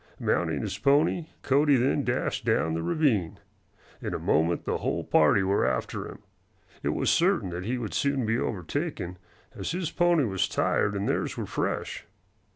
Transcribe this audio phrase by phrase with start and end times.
[0.19, 3.37] Mounting his pony, Cody then dashed down the ravine.
[4.01, 6.23] In a moment the whole party were after him.
[6.81, 9.19] It was certain that he would soon be overtaken,
[9.53, 12.07] as his own pony was tired and theirs were fresh.